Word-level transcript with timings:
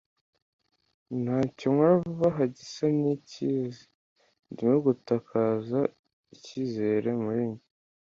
Ntacyo 1.23 1.67
nkora 1.73 1.93
vuba 2.03 2.27
aha 2.31 2.43
gisa 2.55 2.85
nkicyiza. 2.97 3.83
Ndimo 4.51 4.75
gutakaza 4.85 5.79
icyizere 6.35 7.09
muri 7.23 7.43
njye. 7.51 7.63